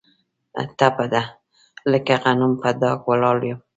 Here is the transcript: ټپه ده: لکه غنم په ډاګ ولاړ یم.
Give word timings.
ټپه 0.77 1.05
ده: 1.13 1.23
لکه 1.91 2.13
غنم 2.23 2.51
په 2.61 2.69
ډاګ 2.81 2.99
ولاړ 3.09 3.37
یم. 3.49 3.59